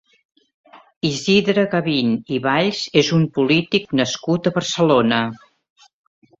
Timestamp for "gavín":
1.73-2.15